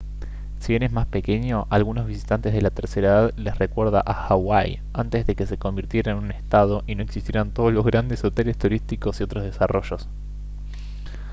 si 0.59 0.71
bien 0.73 0.81
es 0.81 0.91
más 0.91 1.05
pequeño 1.05 1.67
a 1.69 1.75
algunos 1.75 2.07
visitantes 2.07 2.53
de 2.53 2.63
la 2.63 2.71
tercera 2.71 3.07
edad 3.27 3.33
les 3.37 3.59
recuerda 3.59 4.01
a 4.03 4.13
hawái 4.15 4.81
antes 4.93 5.27
de 5.27 5.35
que 5.35 5.45
se 5.45 5.59
convirtiera 5.59 6.11
en 6.13 6.17
un 6.17 6.31
estado 6.31 6.83
y 6.87 6.95
no 6.95 7.03
existieran 7.03 7.51
todos 7.53 7.71
los 7.71 7.85
grandes 7.85 8.23
hoteles 8.23 8.57
turísticos 8.57 9.19
y 9.19 9.23
otros 9.25 9.43
desarrollos 9.43 10.09